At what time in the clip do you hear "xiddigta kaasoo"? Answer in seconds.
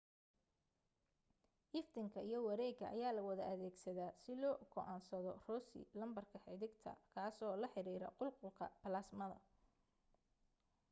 6.45-7.53